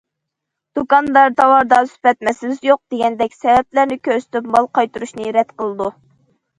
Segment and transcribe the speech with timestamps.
[0.79, 5.97] دۇكاندار‹‹ تاۋاردا سۈپەت مەسىلىسى يوق›› دېگەندەك سەۋەبلەرنى كۆرسىتىپ، مال قايتۇرۇشنى رەت قىلىدۇ.